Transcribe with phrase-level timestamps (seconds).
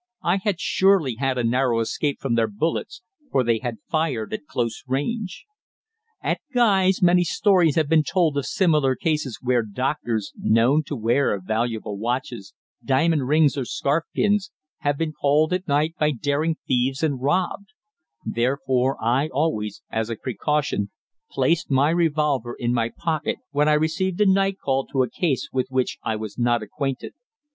[0.23, 4.47] I had surely had a narrow escape from their bullets, for they had fired at
[4.47, 5.45] close range.
[6.23, 11.39] At Guy's many stories have been told of similar cases where doctors, known to wear
[11.39, 17.03] valuable watches, diamond rings or scarf pins, have been called at night by daring thieves
[17.03, 17.67] and robbed;
[18.25, 20.89] therefore I always, as precaution,
[21.29, 25.49] placed my revolver in my pocket when I received a night call to a case
[25.53, 27.13] with which I was not acquainted.